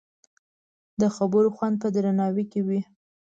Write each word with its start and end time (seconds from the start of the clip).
د 1.01 1.03
خبرو 1.15 1.49
خوند 1.55 1.75
په 1.81 1.87
درناوي 1.95 2.45
کې 2.51 2.61
دی 2.67 2.79